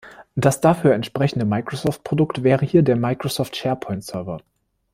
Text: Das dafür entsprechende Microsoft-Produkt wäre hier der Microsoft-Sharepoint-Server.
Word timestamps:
Das 0.33 0.61
dafür 0.61 0.95
entsprechende 0.95 1.45
Microsoft-Produkt 1.45 2.41
wäre 2.41 2.65
hier 2.65 2.81
der 2.81 2.95
Microsoft-Sharepoint-Server. 2.95 4.39